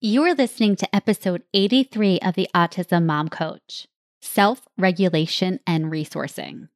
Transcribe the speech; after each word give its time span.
You 0.00 0.22
are 0.26 0.34
listening 0.34 0.76
to 0.76 0.94
episode 0.94 1.42
83 1.52 2.20
of 2.20 2.36
the 2.36 2.48
Autism 2.54 3.04
Mom 3.06 3.28
Coach 3.28 3.88
Self 4.20 4.68
Regulation 4.78 5.58
and 5.66 5.86
Resourcing. 5.86 6.68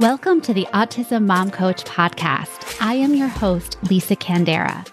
Welcome 0.00 0.40
to 0.40 0.52
the 0.52 0.66
Autism 0.74 1.26
Mom 1.26 1.52
Coach 1.52 1.84
podcast. 1.84 2.76
I 2.80 2.94
am 2.94 3.14
your 3.14 3.28
host, 3.28 3.78
Lisa 3.88 4.16
Candera. 4.16 4.84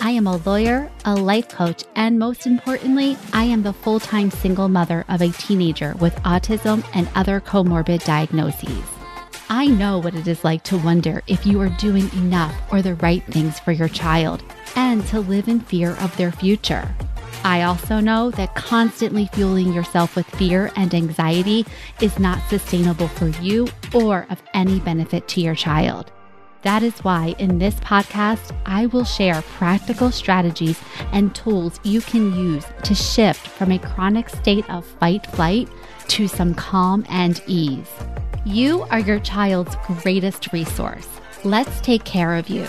I 0.00 0.10
am 0.10 0.26
a 0.26 0.38
lawyer, 0.38 0.90
a 1.04 1.14
life 1.14 1.48
coach, 1.48 1.84
and 1.94 2.18
most 2.18 2.44
importantly, 2.44 3.16
I 3.32 3.44
am 3.44 3.62
the 3.62 3.72
full 3.72 4.00
time 4.00 4.32
single 4.32 4.68
mother 4.68 5.04
of 5.08 5.20
a 5.20 5.28
teenager 5.28 5.94
with 6.00 6.16
autism 6.24 6.84
and 6.94 7.08
other 7.14 7.40
comorbid 7.40 8.04
diagnoses. 8.04 9.01
I 9.54 9.66
know 9.66 9.98
what 9.98 10.14
it 10.14 10.26
is 10.26 10.44
like 10.44 10.62
to 10.62 10.78
wonder 10.78 11.22
if 11.26 11.44
you 11.44 11.60
are 11.60 11.68
doing 11.68 12.10
enough 12.14 12.54
or 12.72 12.80
the 12.80 12.94
right 12.94 13.22
things 13.26 13.60
for 13.60 13.70
your 13.70 13.90
child 13.90 14.42
and 14.76 15.06
to 15.08 15.20
live 15.20 15.46
in 15.46 15.60
fear 15.60 15.90
of 15.96 16.16
their 16.16 16.32
future. 16.32 16.88
I 17.44 17.60
also 17.60 18.00
know 18.00 18.30
that 18.30 18.54
constantly 18.54 19.28
fueling 19.34 19.74
yourself 19.74 20.16
with 20.16 20.24
fear 20.36 20.72
and 20.74 20.94
anxiety 20.94 21.66
is 22.00 22.18
not 22.18 22.40
sustainable 22.48 23.08
for 23.08 23.28
you 23.42 23.68
or 23.92 24.26
of 24.30 24.42
any 24.54 24.80
benefit 24.80 25.28
to 25.28 25.42
your 25.42 25.54
child. 25.54 26.10
That 26.62 26.82
is 26.82 27.00
why 27.00 27.34
in 27.38 27.58
this 27.58 27.74
podcast, 27.74 28.56
I 28.64 28.86
will 28.86 29.04
share 29.04 29.42
practical 29.42 30.10
strategies 30.10 30.80
and 31.12 31.34
tools 31.34 31.78
you 31.82 32.00
can 32.00 32.34
use 32.34 32.64
to 32.84 32.94
shift 32.94 33.46
from 33.46 33.70
a 33.70 33.78
chronic 33.78 34.30
state 34.30 34.68
of 34.70 34.86
fight 34.86 35.26
flight 35.26 35.68
to 36.08 36.26
some 36.26 36.54
calm 36.54 37.04
and 37.10 37.42
ease. 37.46 37.90
You 38.44 38.82
are 38.90 38.98
your 38.98 39.20
child's 39.20 39.76
greatest 39.86 40.52
resource. 40.52 41.06
Let's 41.44 41.80
take 41.80 42.02
care 42.02 42.34
of 42.34 42.48
you. 42.48 42.64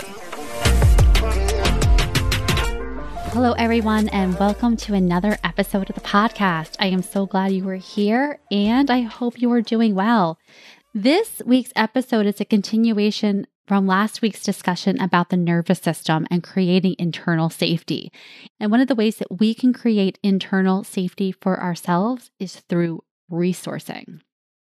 Hello, 3.32 3.54
everyone, 3.54 4.08
and 4.10 4.38
welcome 4.38 4.76
to 4.76 4.94
another 4.94 5.36
episode 5.42 5.90
of 5.90 5.96
the 5.96 6.00
podcast. 6.00 6.76
I 6.78 6.86
am 6.86 7.02
so 7.02 7.26
glad 7.26 7.50
you 7.50 7.68
are 7.68 7.74
here 7.74 8.38
and 8.52 8.88
I 8.88 9.00
hope 9.00 9.42
you 9.42 9.50
are 9.50 9.62
doing 9.62 9.96
well. 9.96 10.38
This 10.94 11.42
week's 11.44 11.72
episode 11.74 12.26
is 12.26 12.40
a 12.40 12.44
continuation 12.44 13.48
from 13.66 13.88
last 13.88 14.22
week's 14.22 14.44
discussion 14.44 15.00
about 15.00 15.30
the 15.30 15.36
nervous 15.36 15.80
system 15.80 16.24
and 16.30 16.44
creating 16.44 16.94
internal 17.00 17.50
safety. 17.50 18.12
And 18.60 18.70
one 18.70 18.78
of 18.78 18.86
the 18.86 18.94
ways 18.94 19.16
that 19.16 19.40
we 19.40 19.54
can 19.54 19.72
create 19.72 20.20
internal 20.22 20.84
safety 20.84 21.32
for 21.32 21.60
ourselves 21.60 22.30
is 22.38 22.60
through 22.68 23.02
resourcing. 23.28 24.20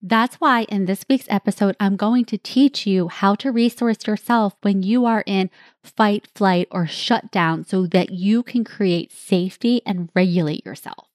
That's 0.00 0.36
why 0.36 0.62
in 0.68 0.84
this 0.84 1.04
week's 1.08 1.26
episode, 1.28 1.76
I'm 1.80 1.96
going 1.96 2.24
to 2.26 2.38
teach 2.38 2.86
you 2.86 3.08
how 3.08 3.34
to 3.36 3.50
resource 3.50 4.06
yourself 4.06 4.54
when 4.62 4.84
you 4.84 5.04
are 5.06 5.24
in 5.26 5.50
fight, 5.82 6.28
flight, 6.36 6.68
or 6.70 6.86
shutdown 6.86 7.64
so 7.64 7.84
that 7.88 8.10
you 8.10 8.44
can 8.44 8.62
create 8.62 9.10
safety 9.10 9.82
and 9.84 10.08
regulate 10.14 10.64
yourself. 10.64 11.07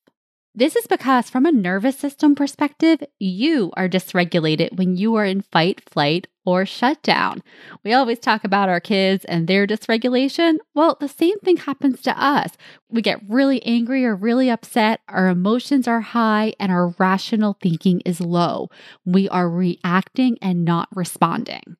This 0.55 0.75
is 0.75 0.85
because, 0.85 1.31
from 1.31 1.47
a 1.47 1.51
nervous 1.51 1.97
system 1.97 2.35
perspective, 2.35 3.01
you 3.17 3.71
are 3.75 3.89
dysregulated 3.89 4.77
when 4.77 4.95
you 4.95 5.15
are 5.15 5.25
in 5.25 5.41
fight, 5.41 5.81
flight, 5.89 6.27
or 6.45 6.63
shutdown. 6.63 7.41
We 7.83 7.91
always 7.93 8.19
talk 8.19 8.43
about 8.43 8.69
our 8.69 8.79
kids 8.79 9.25
and 9.25 9.47
their 9.47 9.65
dysregulation. 9.65 10.57
Well, 10.75 10.95
the 10.99 11.07
same 11.07 11.39
thing 11.39 11.57
happens 11.57 12.03
to 12.03 12.23
us. 12.23 12.51
We 12.87 13.01
get 13.01 13.27
really 13.27 13.63
angry 13.65 14.05
or 14.05 14.15
really 14.15 14.51
upset, 14.51 14.99
our 15.07 15.27
emotions 15.27 15.87
are 15.87 16.01
high, 16.01 16.53
and 16.59 16.71
our 16.71 16.89
rational 16.99 17.57
thinking 17.59 18.01
is 18.01 18.21
low. 18.21 18.69
We 19.05 19.27
are 19.29 19.49
reacting 19.49 20.37
and 20.39 20.63
not 20.63 20.87
responding. 20.93 21.77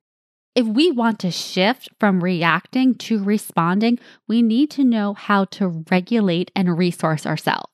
If 0.55 0.65
we 0.65 0.91
want 0.91 1.19
to 1.19 1.31
shift 1.31 1.89
from 1.99 2.23
reacting 2.23 2.95
to 2.95 3.23
responding, 3.23 3.99
we 4.27 4.41
need 4.41 4.71
to 4.71 4.83
know 4.83 5.13
how 5.13 5.45
to 5.45 5.83
regulate 5.91 6.52
and 6.55 6.77
resource 6.77 7.27
ourselves. 7.27 7.72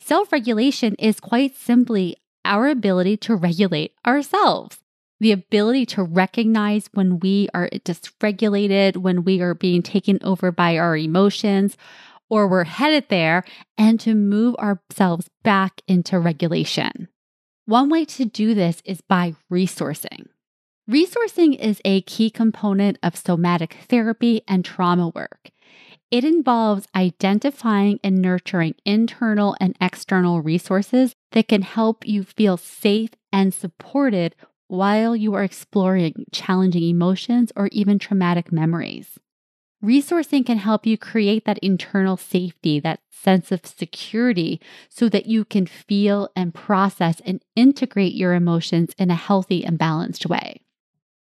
Self 0.00 0.32
regulation 0.32 0.94
is 0.98 1.20
quite 1.20 1.56
simply 1.56 2.16
our 2.44 2.68
ability 2.68 3.16
to 3.18 3.36
regulate 3.36 3.94
ourselves, 4.06 4.78
the 5.20 5.30
ability 5.30 5.86
to 5.86 6.02
recognize 6.02 6.88
when 6.92 7.20
we 7.20 7.48
are 7.54 7.68
dysregulated, 7.68 8.96
when 8.96 9.24
we 9.24 9.40
are 9.40 9.54
being 9.54 9.82
taken 9.82 10.18
over 10.22 10.50
by 10.50 10.78
our 10.78 10.96
emotions, 10.96 11.76
or 12.28 12.48
we're 12.48 12.64
headed 12.64 13.08
there, 13.08 13.44
and 13.76 14.00
to 14.00 14.14
move 14.14 14.54
ourselves 14.56 15.28
back 15.42 15.82
into 15.86 16.18
regulation. 16.18 17.08
One 17.66 17.88
way 17.88 18.04
to 18.06 18.24
do 18.24 18.54
this 18.54 18.82
is 18.84 19.00
by 19.02 19.34
resourcing. 19.52 20.26
Resourcing 20.90 21.56
is 21.56 21.80
a 21.84 22.00
key 22.02 22.30
component 22.30 22.98
of 23.02 23.16
somatic 23.16 23.76
therapy 23.88 24.42
and 24.48 24.64
trauma 24.64 25.08
work. 25.08 25.50
It 26.10 26.24
involves 26.24 26.88
identifying 26.94 28.00
and 28.02 28.20
nurturing 28.20 28.74
internal 28.84 29.56
and 29.60 29.76
external 29.80 30.42
resources 30.42 31.14
that 31.30 31.46
can 31.46 31.62
help 31.62 32.06
you 32.06 32.24
feel 32.24 32.56
safe 32.56 33.10
and 33.32 33.54
supported 33.54 34.34
while 34.66 35.14
you 35.14 35.34
are 35.34 35.44
exploring 35.44 36.26
challenging 36.32 36.82
emotions 36.82 37.52
or 37.54 37.68
even 37.68 38.00
traumatic 38.00 38.50
memories. 38.50 39.20
Resourcing 39.84 40.44
can 40.44 40.58
help 40.58 40.84
you 40.84 40.98
create 40.98 41.44
that 41.44 41.58
internal 41.58 42.16
safety, 42.16 42.80
that 42.80 43.00
sense 43.10 43.52
of 43.52 43.64
security, 43.64 44.60
so 44.88 45.08
that 45.08 45.26
you 45.26 45.44
can 45.44 45.64
feel 45.64 46.28
and 46.34 46.52
process 46.52 47.22
and 47.24 47.40
integrate 47.54 48.14
your 48.14 48.34
emotions 48.34 48.94
in 48.98 49.10
a 49.10 49.14
healthy 49.14 49.64
and 49.64 49.78
balanced 49.78 50.26
way. 50.26 50.60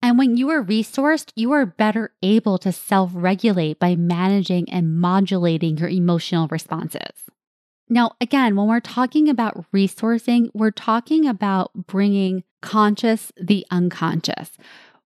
And 0.02 0.18
when 0.18 0.38
you 0.38 0.50
are 0.50 0.64
resourced, 0.64 1.32
you 1.36 1.52
are 1.52 1.66
better 1.66 2.14
able 2.24 2.58
to 2.60 2.72
self 2.72 3.12
regulate 3.14 3.80
by 3.80 3.96
managing 3.96 4.70
and 4.70 5.00
modulating 5.00 5.78
your 5.78 5.90
emotional 5.90 6.48
responses. 6.48 7.30
Now, 7.90 8.12
again, 8.22 8.56
when 8.56 8.68
we're 8.68 8.80
talking 8.80 9.30
about 9.30 9.66
resourcing, 9.74 10.50
we're 10.54 10.72
talking 10.72 11.28
about 11.28 11.72
bringing 11.74 12.44
conscious 12.62 13.32
the 13.36 13.66
unconscious. 13.72 14.52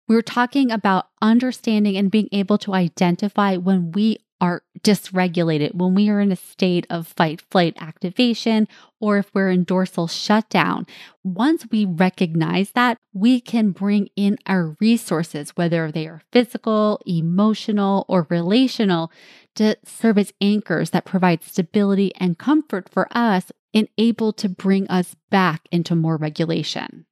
We're 0.09 0.21
talking 0.23 0.71
about 0.73 1.07
understanding 1.23 1.97
and 1.97 2.11
being 2.11 2.29
able 2.33 2.59
to 2.59 2.75
identify 2.75 3.57
when 3.57 3.93
we 3.93 4.19
are 4.43 4.65
dysregulated, 4.81 5.73
when 5.73 5.95
we 5.95 6.11
are 6.11 6.21
in 6.21 6.33
a 6.33 6.37
state 6.37 6.85
of 6.91 7.07
fight 7.07 7.41
flight 7.41 7.77
activation, 7.81 8.67
or 9.01 9.17
if 9.19 9.33
we're 9.33 9.51
in 9.51 9.63
dorsal 9.63 10.09
shutdown. 10.09 10.85
Once 11.23 11.65
we 11.71 11.85
recognize 11.85 12.73
that, 12.73 12.99
we 13.15 13.41
can 13.41 13.71
bring 13.71 14.09
in 14.17 14.37
our 14.47 14.77
resources, 14.81 15.51
whether 15.51 15.93
they 15.93 16.09
are 16.09 16.23
physical, 16.33 17.01
emotional, 17.07 18.05
or 18.09 18.27
relational, 18.29 19.13
to 19.55 19.77
serve 19.85 20.19
as 20.19 20.33
anchors 20.41 20.91
that 20.91 21.05
provide 21.05 21.45
stability 21.45 22.13
and 22.17 22.37
comfort 22.37 22.89
for 22.89 23.07
us 23.13 23.53
and 23.73 23.89
able 23.97 24.33
to 24.33 24.49
bring 24.49 24.89
us 24.89 25.15
back 25.31 25.69
into 25.71 25.95
more 25.95 26.17
regulation. 26.17 27.07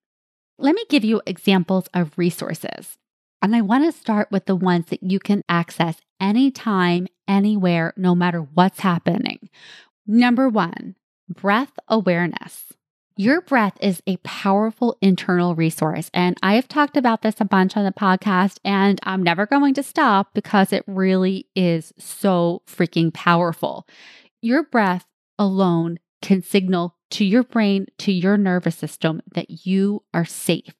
Let 0.58 0.74
me 0.74 0.84
give 0.88 1.04
you 1.04 1.22
examples 1.26 1.86
of 1.94 2.12
resources. 2.16 2.98
And 3.42 3.56
I 3.56 3.60
want 3.62 3.84
to 3.84 3.98
start 3.98 4.30
with 4.30 4.46
the 4.46 4.56
ones 4.56 4.86
that 4.86 5.02
you 5.02 5.18
can 5.18 5.42
access 5.48 5.96
anytime, 6.20 7.06
anywhere, 7.26 7.94
no 7.96 8.14
matter 8.14 8.40
what's 8.40 8.80
happening. 8.80 9.48
Number 10.06 10.48
one, 10.48 10.96
breath 11.28 11.72
awareness. 11.88 12.72
Your 13.16 13.40
breath 13.42 13.76
is 13.80 14.02
a 14.06 14.16
powerful 14.18 14.96
internal 15.02 15.54
resource. 15.54 16.10
And 16.14 16.36
I 16.42 16.54
have 16.54 16.68
talked 16.68 16.96
about 16.96 17.22
this 17.22 17.40
a 17.40 17.44
bunch 17.44 17.76
on 17.76 17.84
the 17.84 17.92
podcast, 17.92 18.58
and 18.64 18.98
I'm 19.02 19.22
never 19.22 19.46
going 19.46 19.74
to 19.74 19.82
stop 19.82 20.32
because 20.32 20.72
it 20.72 20.84
really 20.86 21.46
is 21.54 21.92
so 21.98 22.62
freaking 22.66 23.12
powerful. 23.12 23.86
Your 24.40 24.62
breath 24.62 25.06
alone 25.38 25.98
can 26.22 26.42
signal 26.42 26.96
to 27.10 27.24
your 27.24 27.42
brain, 27.42 27.86
to 27.98 28.12
your 28.12 28.38
nervous 28.38 28.76
system 28.76 29.20
that 29.34 29.66
you 29.66 30.02
are 30.14 30.24
safe. 30.24 30.74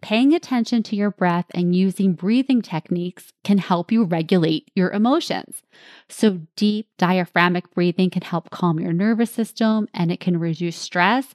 Paying 0.00 0.32
attention 0.32 0.82
to 0.84 0.96
your 0.96 1.10
breath 1.10 1.46
and 1.54 1.74
using 1.74 2.12
breathing 2.12 2.62
techniques 2.62 3.32
can 3.42 3.58
help 3.58 3.90
you 3.90 4.04
regulate 4.04 4.70
your 4.74 4.90
emotions. 4.90 5.62
So, 6.08 6.42
deep 6.56 6.88
diaphragmatic 6.98 7.70
breathing 7.74 8.10
can 8.10 8.22
help 8.22 8.50
calm 8.50 8.78
your 8.78 8.92
nervous 8.92 9.30
system 9.30 9.88
and 9.92 10.12
it 10.12 10.20
can 10.20 10.38
reduce 10.38 10.76
stress. 10.76 11.34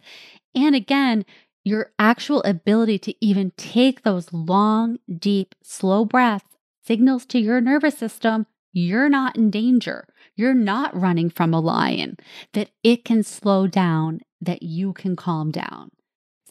And 0.55 0.75
again, 0.75 1.25
your 1.63 1.91
actual 1.99 2.41
ability 2.43 2.99
to 2.99 3.25
even 3.25 3.51
take 3.57 4.03
those 4.03 4.31
long, 4.31 4.99
deep, 5.13 5.55
slow 5.61 6.05
breaths 6.05 6.45
signals 6.85 7.25
to 7.27 7.39
your 7.39 7.61
nervous 7.61 7.97
system 7.97 8.45
you're 8.73 9.07
not 9.07 9.37
in 9.37 9.51
danger. 9.51 10.07
You're 10.35 10.55
not 10.55 10.99
running 10.99 11.29
from 11.29 11.53
a 11.53 11.59
lion, 11.59 12.17
that 12.53 12.71
it 12.83 13.05
can 13.05 13.21
slow 13.21 13.67
down, 13.67 14.21
that 14.41 14.63
you 14.63 14.93
can 14.93 15.15
calm 15.15 15.51
down. 15.51 15.91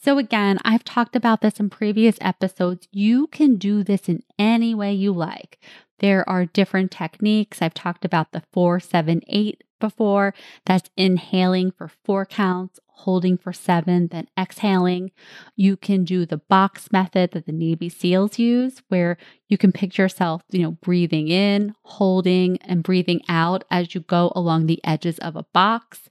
So, 0.05 0.19
again, 0.19 0.59
I've 0.65 0.83
talked 0.83 1.15
about 1.15 1.43
this 1.43 1.61
in 1.61 1.71
previous 1.71 2.17
episodes. 2.21 2.89
You 2.91 3.29
can 3.29 3.55
do 3.55 3.85
this 3.85 4.09
in 4.09 4.25
any 4.37 4.75
way 4.75 4.93
you 4.93 5.13
like. 5.13 5.61
There 6.01 6.29
are 6.29 6.45
different 6.45 6.91
techniques. 6.91 7.63
I've 7.63 7.75
talked 7.75 8.05
about 8.05 8.33
the 8.33 8.43
four, 8.53 8.81
seven, 8.81 9.23
eight 9.29 9.63
before. 9.79 10.35
That's 10.67 10.91
inhaling 10.97 11.71
for 11.71 11.87
four 11.87 12.27
counts, 12.27 12.81
holding 12.95 13.37
for 13.37 13.53
seven, 13.53 14.09
then 14.09 14.29
exhaling. 14.39 15.11
You 15.57 15.77
can 15.77 16.05
do 16.05 16.25
the 16.25 16.37
box 16.37 16.93
method 16.93 17.33
that 17.33 17.47
the 17.47 17.53
Navy 17.53 17.89
SEALs 17.89 18.39
use, 18.39 18.83
where 18.89 19.17
you 19.49 19.59
can 19.59 19.73
picture 19.73 20.03
yourself, 20.03 20.43
you 20.51 20.63
know, 20.63 20.73
breathing 20.73 21.29
in, 21.29 21.75
holding, 21.83 22.59
and 22.59 22.83
breathing 22.83 23.21
out 23.29 23.65
as 23.71 23.95
you 23.95 24.01
go 24.03 24.33
along 24.35 24.67
the 24.67 24.81
edges 24.85 25.19
of 25.19 25.37
a 25.37 25.47
box. 25.53 26.09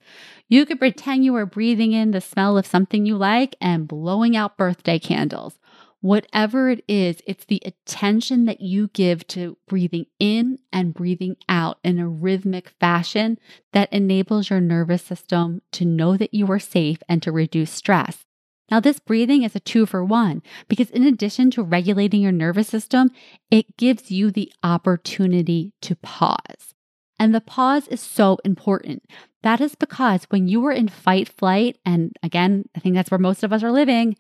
You 0.49 0.65
could 0.65 0.79
pretend 0.79 1.23
you 1.23 1.35
are 1.35 1.45
breathing 1.45 1.93
in 1.93 2.11
the 2.11 2.21
smell 2.21 2.57
of 2.57 2.67
something 2.67 3.05
you 3.05 3.15
like 3.15 3.55
and 3.61 3.87
blowing 3.87 4.35
out 4.35 4.57
birthday 4.57 4.99
candles. 4.99 5.59
Whatever 6.01 6.71
it 6.71 6.83
is, 6.87 7.21
it's 7.27 7.45
the 7.45 7.61
attention 7.63 8.45
that 8.45 8.59
you 8.59 8.87
give 8.87 9.27
to 9.27 9.57
breathing 9.67 10.07
in 10.19 10.57
and 10.73 10.95
breathing 10.95 11.35
out 11.47 11.77
in 11.83 11.99
a 11.99 12.07
rhythmic 12.07 12.69
fashion 12.79 13.37
that 13.71 13.93
enables 13.93 14.49
your 14.49 14.59
nervous 14.59 15.03
system 15.03 15.61
to 15.73 15.85
know 15.85 16.17
that 16.17 16.33
you 16.33 16.51
are 16.51 16.59
safe 16.59 16.97
and 17.07 17.21
to 17.21 17.31
reduce 17.31 17.69
stress. 17.69 18.25
Now, 18.71 18.79
this 18.79 18.99
breathing 18.99 19.43
is 19.43 19.55
a 19.55 19.59
two 19.59 19.85
for 19.85 20.03
one 20.03 20.41
because, 20.67 20.89
in 20.89 21.03
addition 21.03 21.51
to 21.51 21.61
regulating 21.61 22.21
your 22.21 22.31
nervous 22.31 22.69
system, 22.69 23.11
it 23.51 23.77
gives 23.77 24.09
you 24.09 24.31
the 24.31 24.51
opportunity 24.63 25.73
to 25.81 25.95
pause. 25.97 26.73
And 27.19 27.35
the 27.35 27.41
pause 27.41 27.87
is 27.89 28.01
so 28.01 28.39
important. 28.43 29.03
That 29.43 29.61
is 29.61 29.75
because 29.75 30.25
when 30.29 30.47
you 30.47 30.65
are 30.65 30.71
in 30.71 30.87
fight 30.87 31.29
flight, 31.29 31.77
and 31.85 32.15
again, 32.23 32.65
I 32.75 32.79
think 32.79 32.95
that's 32.95 33.11
where 33.11 33.19
most 33.19 33.43
of 33.43 33.53
us 33.53 33.61
are 33.61 33.71
living, 33.71 34.15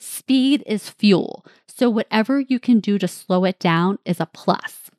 Speed 0.00 0.64
is 0.66 0.88
fuel. 0.88 1.44
So, 1.68 1.88
whatever 1.88 2.40
you 2.40 2.58
can 2.58 2.80
do 2.80 2.98
to 2.98 3.06
slow 3.06 3.44
it 3.44 3.58
down 3.58 3.98
is 4.04 4.18
a 4.18 4.26
plus. 4.26 4.90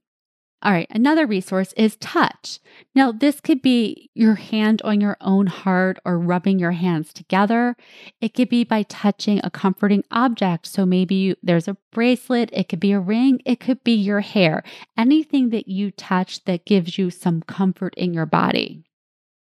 All 0.63 0.71
right, 0.71 0.87
another 0.91 1.25
resource 1.25 1.73
is 1.73 1.95
touch. 1.95 2.59
Now, 2.93 3.11
this 3.11 3.41
could 3.41 3.63
be 3.63 4.11
your 4.13 4.35
hand 4.35 4.79
on 4.83 5.01
your 5.01 5.17
own 5.19 5.47
heart 5.47 5.97
or 6.05 6.19
rubbing 6.19 6.59
your 6.59 6.73
hands 6.73 7.13
together. 7.13 7.75
It 8.19 8.35
could 8.35 8.47
be 8.47 8.63
by 8.63 8.83
touching 8.83 9.41
a 9.43 9.49
comforting 9.49 10.03
object. 10.11 10.67
So 10.67 10.85
maybe 10.85 11.15
you, 11.15 11.35
there's 11.41 11.67
a 11.67 11.77
bracelet, 11.91 12.51
it 12.53 12.69
could 12.69 12.79
be 12.79 12.91
a 12.91 12.99
ring, 12.99 13.41
it 13.43 13.59
could 13.59 13.83
be 13.83 13.93
your 13.93 14.19
hair, 14.19 14.63
anything 14.95 15.49
that 15.49 15.67
you 15.67 15.89
touch 15.89 16.45
that 16.45 16.65
gives 16.65 16.95
you 16.95 17.09
some 17.09 17.41
comfort 17.41 17.95
in 17.95 18.13
your 18.13 18.27
body. 18.27 18.83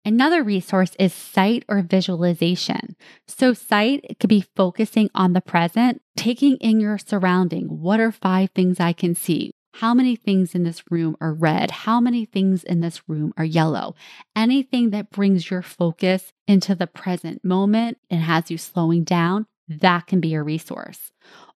Another 0.05 0.43
resource 0.43 0.95
is 0.97 1.13
sight 1.13 1.65
or 1.67 1.81
visualization. 1.81 2.95
So, 3.27 3.53
sight 3.53 4.17
could 4.19 4.29
be 4.29 4.45
focusing 4.55 5.09
on 5.13 5.33
the 5.33 5.41
present, 5.41 6.01
taking 6.15 6.55
in 6.57 6.79
your 6.79 6.97
surrounding. 6.97 7.65
What 7.81 7.99
are 7.99 8.11
five 8.11 8.49
things 8.51 8.79
I 8.79 8.93
can 8.93 9.13
see? 9.13 9.51
How 9.75 9.93
many 9.93 10.15
things 10.15 10.55
in 10.55 10.63
this 10.63 10.83
room 10.89 11.15
are 11.21 11.33
red? 11.33 11.71
How 11.71 11.99
many 11.99 12.25
things 12.25 12.63
in 12.63 12.79
this 12.79 13.07
room 13.07 13.33
are 13.37 13.45
yellow? 13.45 13.95
Anything 14.35 14.89
that 14.89 15.11
brings 15.11 15.49
your 15.49 15.61
focus 15.61 16.33
into 16.47 16.75
the 16.75 16.87
present 16.87 17.45
moment 17.45 17.97
and 18.09 18.21
has 18.21 18.49
you 18.49 18.57
slowing 18.57 19.03
down, 19.03 19.45
that 19.67 20.07
can 20.07 20.19
be 20.19 20.33
a 20.33 20.41
resource. 20.41 21.11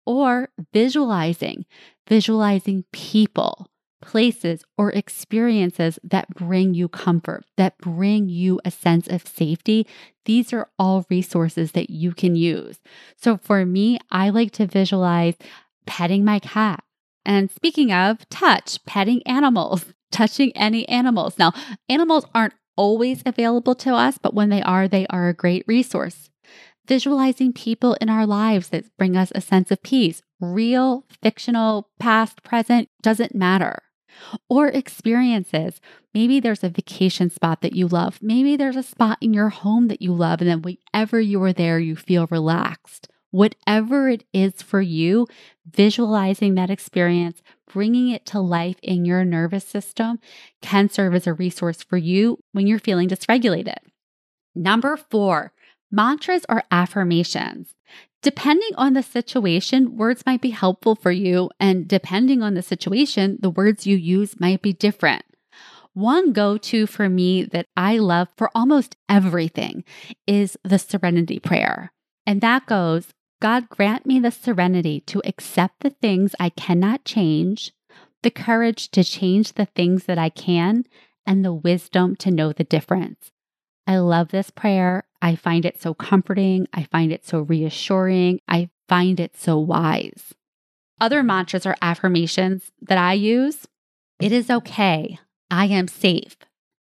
Or 0.05 0.49
visualizing, 0.73 1.65
visualizing 2.07 2.83
people 2.91 3.67
places, 4.03 4.65
or 4.77 4.91
experiences 4.91 5.97
that 6.03 6.27
bring 6.35 6.73
you 6.73 6.89
comfort, 6.89 7.45
that 7.55 7.77
bring 7.77 8.27
you 8.27 8.59
a 8.65 8.69
sense 8.69 9.07
of 9.07 9.25
safety, 9.25 9.87
these 10.25 10.51
are 10.51 10.69
all 10.77 11.05
resources 11.09 11.71
that 11.71 11.89
you 11.89 12.11
can 12.11 12.35
use. 12.35 12.79
So 13.15 13.37
for 13.37 13.65
me, 13.65 13.99
I 14.11 14.29
like 14.29 14.51
to 14.53 14.67
visualize 14.67 15.35
petting 15.85 16.25
my 16.25 16.39
cat. 16.39 16.83
And 17.25 17.49
speaking 17.49 17.93
of 17.93 18.27
touch, 18.27 18.83
petting 18.85 19.25
animals, 19.25 19.85
touching 20.11 20.51
any 20.55 20.87
animals. 20.89 21.39
Now, 21.39 21.53
animals 21.87 22.25
aren't 22.35 22.55
always 22.75 23.23
available 23.25 23.75
to 23.75 23.95
us, 23.95 24.17
but 24.17 24.33
when 24.33 24.49
they 24.49 24.61
are, 24.61 24.89
they 24.89 25.07
are 25.07 25.29
a 25.29 25.33
great 25.33 25.63
resource. 25.65 26.29
Visualizing 26.85 27.53
people 27.53 27.95
in 28.01 28.09
our 28.09 28.27
lives 28.27 28.67
that 28.69 28.85
bring 28.97 29.15
us 29.15 29.31
a 29.33 29.39
sense 29.39 29.71
of 29.71 29.81
peace, 29.81 30.21
real, 30.41 31.05
fictional, 31.21 31.89
past, 31.99 32.43
present, 32.43 32.89
doesn't 33.01 33.33
matter 33.33 33.81
or 34.49 34.67
experiences. 34.67 35.79
Maybe 36.13 36.39
there's 36.39 36.63
a 36.63 36.69
vacation 36.69 37.29
spot 37.29 37.61
that 37.61 37.75
you 37.75 37.87
love. 37.87 38.19
Maybe 38.21 38.55
there's 38.55 38.75
a 38.75 38.83
spot 38.83 39.17
in 39.21 39.33
your 39.33 39.49
home 39.49 39.87
that 39.87 40.01
you 40.01 40.13
love. 40.13 40.41
And 40.41 40.49
then 40.49 40.61
whenever 40.61 41.19
you 41.19 41.41
are 41.43 41.53
there, 41.53 41.79
you 41.79 41.95
feel 41.95 42.27
relaxed. 42.29 43.07
Whatever 43.31 44.09
it 44.09 44.25
is 44.31 44.61
for 44.61 44.79
you, 44.81 45.27
visualizing 45.65 46.53
that 46.55 46.69
experience, 46.69 47.41
bringing 47.71 48.09
it 48.09 48.27
to 48.27 48.39
life 48.39 48.77
in 48.83 49.05
your 49.05 49.25
nervous 49.25 49.65
system 49.65 50.19
can 50.61 50.87
serve 50.87 51.15
as 51.15 51.25
a 51.25 51.33
resource 51.33 51.81
for 51.81 51.97
you 51.97 52.37
when 52.51 52.67
you're 52.67 52.77
feeling 52.77 53.09
dysregulated. 53.09 53.77
Number 54.53 54.95
four, 54.97 55.51
mantras 55.91 56.45
or 56.47 56.63
affirmations. 56.69 57.73
Depending 58.23 58.71
on 58.77 58.93
the 58.93 59.03
situation, 59.03 59.97
words 59.97 60.23
might 60.25 60.39
be 60.39 60.51
helpful 60.51 60.95
for 60.95 61.11
you, 61.11 61.49
and 61.59 61.87
depending 61.87 62.41
on 62.41 62.53
the 62.53 62.61
situation, 62.61 63.37
the 63.41 63.49
words 63.49 63.85
you 63.85 63.97
use 63.97 64.39
might 64.39 64.61
be 64.61 64.71
different. 64.71 65.23
One 65.93 66.31
go 66.31 66.57
to 66.57 66.87
for 66.87 67.09
me 67.09 67.43
that 67.43 67.67
I 67.75 67.97
love 67.97 68.29
for 68.37 68.49
almost 68.55 68.95
everything 69.09 69.83
is 70.25 70.57
the 70.63 70.79
serenity 70.79 71.37
prayer. 71.37 71.91
And 72.25 72.39
that 72.39 72.65
goes 72.65 73.09
God 73.41 73.67
grant 73.67 74.05
me 74.05 74.21
the 74.21 74.31
serenity 74.31 75.01
to 75.01 75.21
accept 75.25 75.81
the 75.81 75.89
things 75.89 76.33
I 76.39 76.47
cannot 76.47 77.03
change, 77.03 77.73
the 78.21 78.31
courage 78.31 78.89
to 78.91 79.03
change 79.03 79.53
the 79.53 79.65
things 79.65 80.05
that 80.05 80.17
I 80.17 80.29
can, 80.29 80.85
and 81.25 81.43
the 81.43 81.53
wisdom 81.53 82.15
to 82.17 82.31
know 82.31 82.53
the 82.53 82.63
difference. 82.63 83.31
I 83.85 83.97
love 83.97 84.29
this 84.29 84.49
prayer. 84.49 85.03
I 85.23 85.37
find 85.37 85.65
it 85.65 85.81
so 85.81 85.93
comforting. 85.93 86.67
I 86.73 86.83
find 86.83 87.13
it 87.13 87.25
so 87.25 87.39
reassuring. 87.39 88.41
I 88.49 88.69
find 88.89 89.21
it 89.21 89.37
so 89.37 89.57
wise. 89.57 90.33
Other 90.99 91.23
mantras 91.23 91.65
or 91.65 91.77
affirmations 91.81 92.71
that 92.81 92.97
I 92.97 93.13
use 93.13 93.65
it 94.19 94.33
is 94.33 94.49
okay. 94.49 95.17
I 95.49 95.65
am 95.67 95.87
safe. 95.87 96.35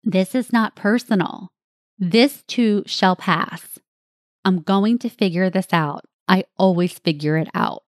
This 0.04 0.34
is 0.34 0.52
not 0.52 0.76
personal. 0.76 1.50
This 2.00 2.44
too 2.48 2.84
shall 2.88 3.16
pass. 3.16 3.80
I'm 4.44 4.62
going 4.62 4.98
to 5.00 5.10
figure 5.10 5.52
this 5.52 5.72
out. 5.72 6.04
I 6.28 6.46
always 6.58 6.98
figure 7.00 7.38
it 7.38 7.50
out. 7.54 7.84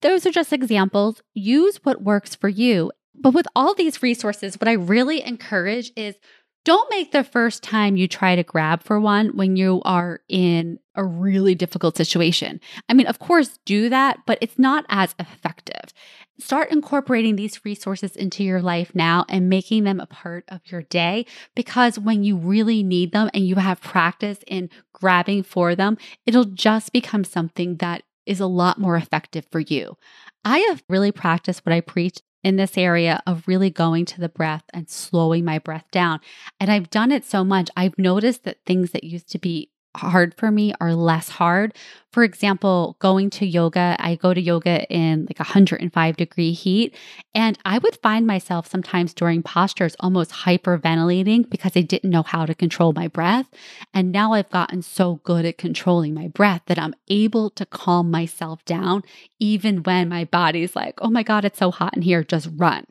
Those 0.00 0.24
are 0.26 0.30
just 0.30 0.52
examples. 0.52 1.22
Use 1.34 1.80
what 1.82 2.02
works 2.02 2.36
for 2.36 2.48
you. 2.48 2.92
But 3.14 3.34
with 3.34 3.46
all 3.54 3.74
these 3.74 4.02
resources, 4.02 4.60
what 4.60 4.68
I 4.68 4.72
really 4.72 5.24
encourage 5.26 5.92
is 5.96 6.16
don't 6.64 6.90
make 6.90 7.10
the 7.10 7.24
first 7.24 7.62
time 7.62 7.96
you 7.96 8.06
try 8.06 8.36
to 8.36 8.42
grab 8.42 8.82
for 8.82 9.00
one 9.00 9.36
when 9.36 9.56
you 9.56 9.82
are 9.84 10.20
in 10.28 10.78
a 10.94 11.04
really 11.04 11.54
difficult 11.54 11.96
situation. 11.96 12.60
I 12.88 12.94
mean, 12.94 13.06
of 13.06 13.18
course, 13.18 13.58
do 13.64 13.88
that, 13.88 14.18
but 14.26 14.38
it's 14.40 14.58
not 14.58 14.84
as 14.88 15.14
effective. 15.18 15.92
Start 16.38 16.70
incorporating 16.70 17.36
these 17.36 17.64
resources 17.64 18.14
into 18.14 18.44
your 18.44 18.62
life 18.62 18.94
now 18.94 19.24
and 19.28 19.48
making 19.48 19.84
them 19.84 20.00
a 20.00 20.06
part 20.06 20.44
of 20.48 20.60
your 20.66 20.82
day 20.82 21.26
because 21.54 21.98
when 21.98 22.22
you 22.24 22.36
really 22.36 22.82
need 22.82 23.12
them 23.12 23.30
and 23.34 23.46
you 23.46 23.56
have 23.56 23.80
practice 23.80 24.38
in 24.46 24.70
grabbing 24.92 25.42
for 25.42 25.74
them, 25.74 25.96
it'll 26.26 26.44
just 26.44 26.92
become 26.92 27.24
something 27.24 27.76
that 27.76 28.02
is 28.24 28.38
a 28.38 28.46
lot 28.46 28.78
more 28.78 28.96
effective 28.96 29.46
for 29.50 29.60
you. 29.60 29.96
I 30.44 30.58
have 30.58 30.82
really 30.88 31.12
practiced 31.12 31.64
what 31.66 31.72
I 31.72 31.80
preach 31.80 32.20
in 32.42 32.56
this 32.56 32.76
area 32.76 33.22
of 33.26 33.46
really 33.46 33.70
going 33.70 34.04
to 34.06 34.20
the 34.20 34.28
breath 34.28 34.64
and 34.72 34.88
slowing 34.88 35.44
my 35.44 35.58
breath 35.58 35.86
down. 35.90 36.20
And 36.60 36.70
I've 36.70 36.90
done 36.90 37.12
it 37.12 37.24
so 37.24 37.44
much, 37.44 37.70
I've 37.76 37.98
noticed 37.98 38.44
that 38.44 38.64
things 38.64 38.90
that 38.92 39.04
used 39.04 39.30
to 39.30 39.38
be 39.38 39.70
hard 39.96 40.34
for 40.34 40.50
me 40.50 40.72
are 40.80 40.94
less 40.94 41.28
hard. 41.28 41.74
For 42.10 42.24
example, 42.24 42.96
going 42.98 43.30
to 43.30 43.46
yoga, 43.46 43.96
I 43.98 44.16
go 44.16 44.34
to 44.34 44.40
yoga 44.40 44.84
in 44.88 45.26
like 45.28 45.38
105 45.38 46.16
degree 46.16 46.52
heat. 46.52 46.94
And 47.34 47.58
I 47.64 47.78
would 47.78 47.96
find 48.02 48.26
myself 48.26 48.66
sometimes 48.66 49.14
during 49.14 49.42
postures 49.42 49.96
almost 50.00 50.30
hyperventilating 50.30 51.48
because 51.48 51.72
I 51.74 51.82
didn't 51.82 52.10
know 52.10 52.22
how 52.22 52.44
to 52.46 52.54
control 52.54 52.92
my 52.92 53.08
breath. 53.08 53.46
And 53.94 54.12
now 54.12 54.32
I've 54.32 54.50
gotten 54.50 54.82
so 54.82 55.20
good 55.24 55.44
at 55.44 55.58
controlling 55.58 56.14
my 56.14 56.28
breath 56.28 56.62
that 56.66 56.78
I'm 56.78 56.94
able 57.08 57.50
to 57.50 57.66
calm 57.66 58.10
myself 58.10 58.64
down 58.64 59.02
even 59.38 59.82
when 59.82 60.08
my 60.08 60.24
body's 60.24 60.76
like, 60.76 60.98
oh 61.00 61.10
my 61.10 61.22
God, 61.22 61.44
it's 61.44 61.58
so 61.58 61.70
hot 61.70 61.96
in 61.96 62.02
here, 62.02 62.22
just 62.22 62.48
run. 62.56 62.84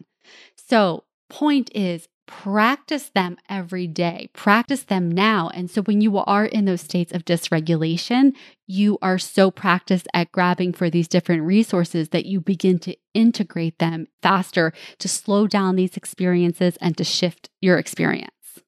So, 0.56 1.04
point 1.30 1.72
is, 1.74 2.08
practice 2.32 3.10
them 3.10 3.38
every 3.50 3.88
day. 3.88 4.30
Practice 4.32 4.84
them 4.84 5.12
now. 5.12 5.50
And 5.54 5.70
so 5.70 5.82
when 5.82 6.00
you 6.00 6.18
are 6.18 6.46
in 6.46 6.64
those 6.64 6.80
states 6.80 7.12
of 7.12 7.26
dysregulation, 7.26 8.32
you 8.66 8.98
are 9.02 9.20
so 9.20 9.52
practiced 9.52 10.08
at 10.14 10.32
grabbing 10.32 10.72
for 10.72 10.90
these 10.90 11.10
different 11.10 11.44
resources 11.44 12.10
that 12.10 12.26
you 12.26 12.40
begin 12.40 12.80
to 12.80 12.96
integrate 13.14 13.80
them 13.80 14.08
faster 14.24 14.72
to 15.00 15.10
slow 15.10 15.46
down 15.46 15.76
these 15.76 15.98
experiences 15.98 16.78
and 16.80 16.96
to 16.98 17.04
shift 17.04 17.50
your 17.60 17.78
experience. 17.78 18.62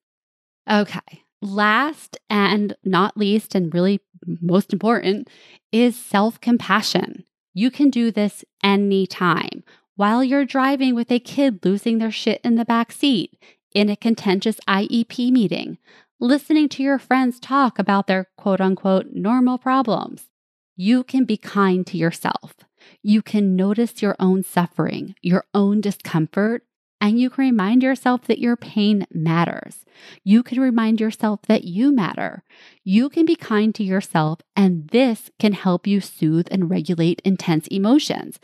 Okay. 0.70 1.24
Last 1.40 2.18
and 2.28 2.76
not 2.84 3.16
least, 3.16 3.54
and 3.54 3.72
really 3.72 4.00
most 4.42 4.74
important, 4.74 5.28
is 5.72 5.96
self 5.98 6.38
compassion. 6.40 7.24
You 7.54 7.70
can 7.70 7.88
do 7.88 8.10
this 8.10 8.44
anytime 8.62 9.64
while 9.96 10.24
you're 10.24 10.44
driving 10.44 10.94
with 10.94 11.10
a 11.10 11.18
kid 11.18 11.64
losing 11.64 11.98
their 11.98 12.10
shit 12.10 12.40
in 12.42 12.56
the 12.56 12.64
back 12.64 12.90
seat, 12.90 13.38
in 13.74 13.90
a 13.90 13.96
contentious 13.96 14.58
IEP 14.68 15.30
meeting, 15.30 15.78
listening 16.20 16.68
to 16.70 16.82
your 16.82 16.98
friends 16.98 17.40
talk 17.40 17.78
about 17.78 18.06
their 18.06 18.28
quote 18.36 18.60
unquote 18.60 19.08
normal 19.12 19.58
problems. 19.58 20.28
You 20.76 21.04
can 21.04 21.24
be 21.24 21.36
kind 21.36 21.86
to 21.88 21.98
yourself. 21.98 22.54
You 23.02 23.20
can 23.20 23.56
notice 23.56 24.00
your 24.00 24.16
own 24.18 24.44
suffering, 24.44 25.14
your 25.20 25.44
own 25.52 25.80
discomfort, 25.80 26.62
and 27.00 27.20
you 27.20 27.28
can 27.30 27.44
remind 27.44 27.82
yourself 27.82 28.22
that 28.22 28.38
your 28.38 28.56
pain 28.56 29.06
matters. 29.12 29.84
You 30.22 30.42
can 30.42 30.60
remind 30.60 31.00
yourself 31.00 31.42
that 31.42 31.64
you 31.64 31.92
matter. 31.92 32.42
You 32.82 33.08
can 33.08 33.26
be 33.26 33.36
kind 33.36 33.74
to 33.74 33.84
yourself, 33.84 34.40
and 34.56 34.88
this 34.88 35.30
can 35.38 35.52
help 35.52 35.86
you 35.86 36.00
soothe 36.00 36.48
and 36.50 36.70
regulate 36.70 37.20
intense 37.24 37.66
emotions. 37.68 38.38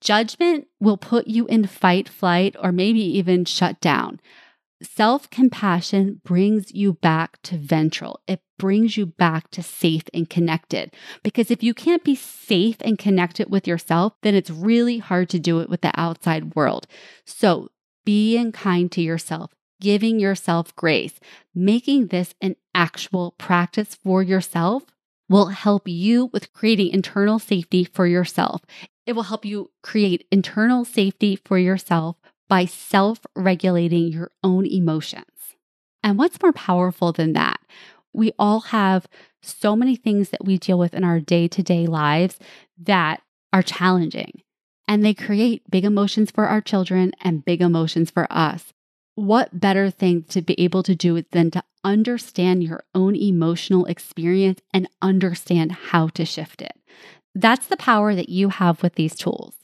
Judgment 0.00 0.68
will 0.78 0.96
put 0.96 1.26
you 1.26 1.46
in 1.46 1.66
fight, 1.66 2.08
flight, 2.08 2.54
or 2.62 2.70
maybe 2.70 3.00
even 3.00 3.44
shut 3.44 3.80
down. 3.80 4.20
Self 4.80 5.28
compassion 5.30 6.20
brings 6.24 6.72
you 6.72 6.92
back 6.92 7.42
to 7.42 7.56
ventral. 7.56 8.20
It 8.28 8.40
brings 8.58 8.96
you 8.96 9.06
back 9.06 9.50
to 9.50 9.62
safe 9.62 10.04
and 10.14 10.30
connected. 10.30 10.94
Because 11.24 11.50
if 11.50 11.64
you 11.64 11.74
can't 11.74 12.04
be 12.04 12.14
safe 12.14 12.76
and 12.80 12.98
connected 12.98 13.50
with 13.50 13.66
yourself, 13.66 14.14
then 14.22 14.36
it's 14.36 14.50
really 14.50 14.98
hard 14.98 15.28
to 15.30 15.40
do 15.40 15.58
it 15.60 15.68
with 15.68 15.80
the 15.80 15.98
outside 15.98 16.54
world. 16.54 16.86
So 17.24 17.70
being 18.04 18.52
kind 18.52 18.90
to 18.92 19.02
yourself, 19.02 19.52
giving 19.80 20.20
yourself 20.20 20.74
grace, 20.76 21.18
making 21.54 22.08
this 22.08 22.34
an 22.40 22.54
actual 22.72 23.32
practice 23.32 23.96
for 23.96 24.22
yourself 24.22 24.84
will 25.28 25.46
help 25.46 25.88
you 25.88 26.26
with 26.32 26.52
creating 26.52 26.90
internal 26.90 27.38
safety 27.38 27.84
for 27.84 28.06
yourself. 28.06 28.62
It 29.06 29.14
will 29.14 29.24
help 29.24 29.44
you 29.44 29.72
create 29.82 30.26
internal 30.30 30.84
safety 30.84 31.36
for 31.36 31.58
yourself 31.58 32.16
by 32.48 32.64
self 32.64 33.20
regulating 33.36 34.08
your 34.08 34.30
own 34.42 34.66
emotions. 34.66 35.24
And 36.02 36.18
what's 36.18 36.40
more 36.42 36.52
powerful 36.52 37.12
than 37.12 37.32
that? 37.34 37.60
We 38.12 38.32
all 38.38 38.60
have 38.60 39.06
so 39.42 39.76
many 39.76 39.96
things 39.96 40.30
that 40.30 40.44
we 40.44 40.58
deal 40.58 40.78
with 40.78 40.94
in 40.94 41.04
our 41.04 41.20
day 41.20 41.48
to 41.48 41.62
day 41.62 41.86
lives 41.86 42.38
that 42.78 43.22
are 43.52 43.62
challenging 43.62 44.42
and 44.88 45.04
they 45.04 45.14
create 45.14 45.70
big 45.70 45.84
emotions 45.84 46.30
for 46.30 46.46
our 46.46 46.62
children 46.62 47.12
and 47.20 47.44
big 47.44 47.60
emotions 47.60 48.10
for 48.10 48.26
us. 48.32 48.72
What 49.14 49.60
better 49.60 49.90
thing 49.90 50.22
to 50.24 50.40
be 50.40 50.58
able 50.58 50.82
to 50.84 50.94
do 50.94 51.22
than 51.30 51.50
to 51.50 51.62
understand 51.84 52.62
your 52.62 52.84
own 52.94 53.14
emotional 53.14 53.84
experience 53.84 54.60
and 54.72 54.88
understand 55.02 55.72
how 55.72 56.08
to 56.08 56.24
shift 56.24 56.62
it? 56.62 56.72
That's 57.34 57.66
the 57.66 57.76
power 57.76 58.14
that 58.14 58.30
you 58.30 58.48
have 58.48 58.82
with 58.82 58.94
these 58.94 59.14
tools. 59.14 59.54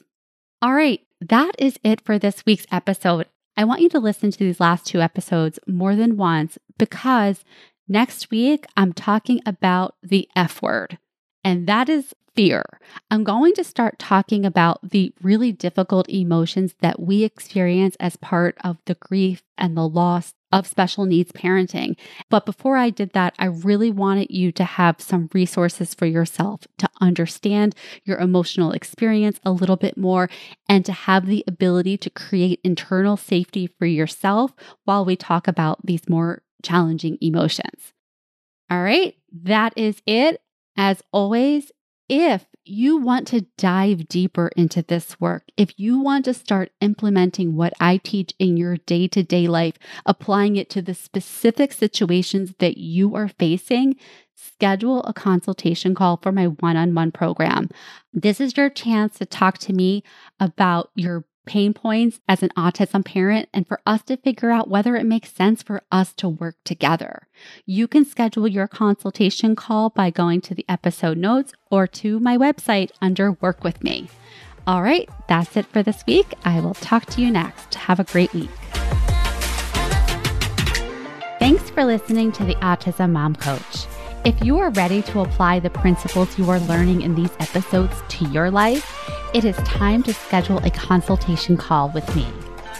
All 0.61 0.73
right, 0.73 1.01
that 1.29 1.55
is 1.57 1.79
it 1.83 2.01
for 2.01 2.19
this 2.19 2.45
week's 2.45 2.67
episode. 2.71 3.27
I 3.57 3.63
want 3.63 3.81
you 3.81 3.89
to 3.89 3.99
listen 3.99 4.31
to 4.31 4.39
these 4.39 4.59
last 4.59 4.85
two 4.85 5.01
episodes 5.01 5.59
more 5.67 5.95
than 5.95 6.17
once 6.17 6.57
because 6.77 7.43
next 7.87 8.29
week 8.29 8.65
I'm 8.77 8.93
talking 8.93 9.41
about 9.45 9.95
the 10.03 10.29
F 10.35 10.61
word, 10.61 10.97
and 11.43 11.65
that 11.67 11.89
is 11.89 12.13
fear. 12.35 12.63
I'm 13.09 13.23
going 13.23 13.53
to 13.53 13.63
start 13.63 13.97
talking 13.97 14.45
about 14.45 14.91
the 14.91 15.13
really 15.21 15.51
difficult 15.51 16.09
emotions 16.09 16.75
that 16.81 16.99
we 16.99 17.23
experience 17.23 17.95
as 17.99 18.17
part 18.17 18.57
of 18.63 18.77
the 18.85 18.95
grief 18.95 19.41
and 19.57 19.75
the 19.75 19.87
loss 19.87 20.33
of 20.51 20.67
special 20.67 21.05
needs 21.05 21.31
parenting. 21.31 21.97
But 22.29 22.45
before 22.45 22.77
I 22.77 22.89
did 22.89 23.11
that, 23.13 23.33
I 23.39 23.45
really 23.45 23.91
wanted 23.91 24.27
you 24.29 24.51
to 24.53 24.63
have 24.63 25.01
some 25.01 25.29
resources 25.33 25.93
for 25.93 26.05
yourself 26.05 26.61
to 26.77 26.89
understand 27.01 27.75
your 28.03 28.17
emotional 28.17 28.71
experience 28.71 29.39
a 29.43 29.51
little 29.51 29.75
bit 29.75 29.97
more 29.97 30.29
and 30.69 30.85
to 30.85 30.93
have 30.93 31.25
the 31.25 31.43
ability 31.47 31.97
to 31.97 32.09
create 32.09 32.61
internal 32.63 33.17
safety 33.17 33.67
for 33.67 33.85
yourself 33.85 34.53
while 34.85 35.03
we 35.03 35.15
talk 35.15 35.47
about 35.47 35.85
these 35.85 36.07
more 36.07 36.43
challenging 36.63 37.17
emotions. 37.21 37.93
All 38.69 38.81
right, 38.81 39.15
that 39.43 39.73
is 39.75 40.01
it. 40.05 40.41
As 40.77 41.01
always, 41.11 41.71
if 42.09 42.45
you 42.65 42.97
want 42.97 43.27
to 43.29 43.45
dive 43.57 44.07
deeper 44.07 44.49
into 44.55 44.81
this 44.81 45.19
work, 45.19 45.43
if 45.57 45.77
you 45.77 45.99
want 45.99 46.25
to 46.25 46.33
start 46.33 46.71
implementing 46.81 47.55
what 47.55 47.73
I 47.79 47.97
teach 47.97 48.33
in 48.39 48.57
your 48.57 48.77
day 48.77 49.07
to 49.09 49.23
day 49.23 49.47
life, 49.47 49.75
applying 50.05 50.55
it 50.55 50.69
to 50.71 50.81
the 50.81 50.93
specific 50.93 51.71
situations 51.71 52.53
that 52.59 52.77
you 52.77 53.15
are 53.15 53.27
facing, 53.27 53.95
schedule 54.35 55.03
a 55.03 55.13
consultation 55.13 55.95
call 55.95 56.17
for 56.17 56.31
my 56.31 56.47
one 56.47 56.77
on 56.77 56.93
one 56.93 57.11
program. 57.11 57.69
This 58.13 58.41
is 58.41 58.57
your 58.57 58.69
chance 58.69 59.17
to 59.19 59.25
talk 59.25 59.57
to 59.59 59.73
me 59.73 60.03
about 60.39 60.91
your 60.95 61.25
pain 61.45 61.73
points 61.73 62.19
as 62.27 62.43
an 62.43 62.49
autism 62.57 63.05
parent 63.05 63.49
and 63.53 63.67
for 63.67 63.79
us 63.85 64.01
to 64.03 64.17
figure 64.17 64.51
out 64.51 64.69
whether 64.69 64.95
it 64.95 65.05
makes 65.05 65.31
sense 65.31 65.63
for 65.63 65.83
us 65.91 66.13
to 66.13 66.27
work 66.27 66.55
together. 66.63 67.27
You 67.65 67.87
can 67.87 68.05
schedule 68.05 68.47
your 68.47 68.67
consultation 68.67 69.55
call 69.55 69.89
by 69.89 70.09
going 70.09 70.41
to 70.41 70.55
the 70.55 70.65
episode 70.67 71.17
notes 71.17 71.53
or 71.69 71.87
to 71.87 72.19
my 72.19 72.37
website 72.37 72.91
under 73.01 73.33
Work 73.33 73.63
With 73.63 73.83
Me. 73.83 74.09
All 74.67 74.81
right, 74.81 75.07
that's 75.27 75.55
it 75.55 75.65
for 75.67 75.83
this 75.83 76.03
week. 76.07 76.33
I 76.43 76.59
will 76.59 76.73
talk 76.73 77.05
to 77.07 77.21
you 77.21 77.29
next. 77.31 77.75
Have 77.75 77.99
a 77.99 78.03
great 78.03 78.33
week. 78.33 78.49
Thanks 81.37 81.69
for 81.69 81.85
listening 81.85 82.31
to 82.33 82.43
the 82.43 82.55
Autism 82.55 83.11
Mom 83.11 83.35
Coach. 83.35 83.85
If 84.25 84.43
you 84.43 84.57
are 84.57 84.71
ready 84.71 85.03
to 85.03 85.19
apply 85.19 85.59
the 85.59 85.69
principles 85.69 86.39
you 86.39 86.49
are 86.49 86.59
learning 86.61 87.03
in 87.03 87.13
these 87.13 87.29
episodes 87.39 87.93
to 88.07 88.25
your 88.29 88.49
life, 88.49 88.83
it 89.35 89.43
is 89.43 89.57
time 89.57 90.01
to 90.01 90.13
schedule 90.13 90.59
a 90.59 90.69
consultation 90.69 91.57
call 91.57 91.89
with 91.89 92.15
me. 92.15 92.25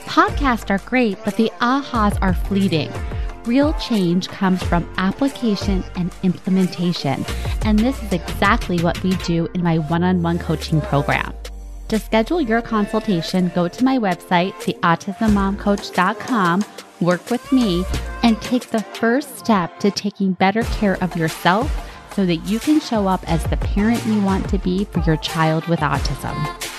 Podcasts 0.06 0.70
are 0.70 0.80
great, 0.88 1.18
but 1.26 1.36
the 1.36 1.52
ahas 1.60 2.18
are 2.22 2.34
fleeting. 2.34 2.90
Real 3.44 3.74
change 3.74 4.30
comes 4.30 4.64
from 4.64 4.90
application 4.98 5.84
and 5.98 6.16
implementation, 6.24 7.26
and 7.66 7.78
this 7.78 8.02
is 8.02 8.14
exactly 8.14 8.80
what 8.80 9.04
we 9.04 9.18
do 9.18 9.50
in 9.54 9.62
my 9.62 9.80
one 9.80 10.02
on 10.02 10.24
one 10.24 10.40
coaching 10.40 10.80
program. 10.80 11.34
To 11.90 12.00
schedule 12.00 12.40
your 12.40 12.62
consultation, 12.62 13.52
go 13.54 13.68
to 13.68 13.84
my 13.84 14.00
website, 14.00 14.54
theautismmomcoach.com, 14.54 16.64
work 17.02 17.30
with 17.30 17.52
me, 17.52 17.84
and 18.24 18.42
take 18.42 18.68
the 18.68 18.80
first 18.80 19.38
step 19.38 19.78
to 19.82 19.92
taking 19.92 20.32
better 20.32 20.64
care 20.64 20.96
of 21.04 21.18
yourself 21.18 21.85
so 22.16 22.26
that 22.26 22.38
you 22.38 22.60
can 22.60 22.80
show 22.80 23.08
up 23.08 23.30
as 23.30 23.44
the 23.46 23.58
parent 23.58 24.06
you 24.06 24.22
want 24.22 24.48
to 24.50 24.58
be 24.58 24.86
for 24.86 25.02
your 25.02 25.18
child 25.18 25.68
with 25.68 25.82
autism. 25.82 26.75